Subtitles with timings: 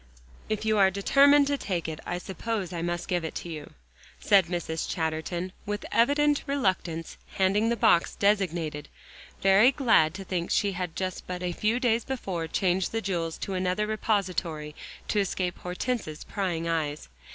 [0.49, 3.73] "If you are determined to take it, I suppose I must give it to you,"
[4.19, 4.89] said Mrs.
[4.89, 8.89] Chatterton, with evident reluctance handing the box designated,
[9.43, 10.95] very glad to think she had
[11.27, 14.73] but a few days before changed the jewels to another repository
[15.09, 17.07] to escape Hortense's prying eyes.